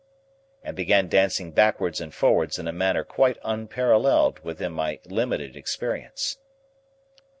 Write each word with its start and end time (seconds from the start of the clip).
and 0.63 0.75
began 0.75 1.07
dancing 1.07 1.51
backwards 1.51 2.01
and 2.01 2.11
forwards 2.15 2.57
in 2.57 2.67
a 2.67 2.71
manner 2.71 3.03
quite 3.03 3.37
unparalleled 3.43 4.39
within 4.39 4.71
my 4.71 4.99
limited 5.05 5.55
experience. 5.55 6.39